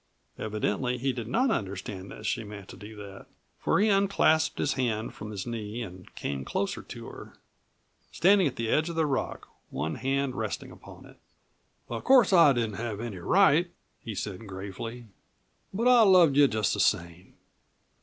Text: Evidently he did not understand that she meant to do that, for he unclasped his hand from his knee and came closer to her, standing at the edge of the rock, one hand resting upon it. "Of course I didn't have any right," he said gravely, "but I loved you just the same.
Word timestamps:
Evidently 0.39 0.97
he 0.97 1.13
did 1.13 1.27
not 1.27 1.51
understand 1.51 2.09
that 2.09 2.25
she 2.25 2.43
meant 2.43 2.67
to 2.67 2.75
do 2.75 2.95
that, 2.95 3.27
for 3.59 3.79
he 3.79 3.87
unclasped 3.87 4.57
his 4.57 4.73
hand 4.73 5.13
from 5.13 5.29
his 5.29 5.45
knee 5.45 5.83
and 5.83 6.15
came 6.15 6.43
closer 6.43 6.81
to 6.81 7.05
her, 7.05 7.35
standing 8.11 8.47
at 8.47 8.55
the 8.55 8.67
edge 8.67 8.89
of 8.89 8.95
the 8.95 9.05
rock, 9.05 9.47
one 9.69 9.93
hand 9.93 10.33
resting 10.33 10.71
upon 10.71 11.05
it. 11.05 11.19
"Of 11.87 12.03
course 12.03 12.33
I 12.33 12.51
didn't 12.53 12.77
have 12.77 12.99
any 12.99 13.17
right," 13.17 13.69
he 13.99 14.15
said 14.15 14.47
gravely, 14.47 15.05
"but 15.71 15.87
I 15.87 16.01
loved 16.01 16.35
you 16.35 16.47
just 16.47 16.73
the 16.73 16.79
same. 16.79 17.35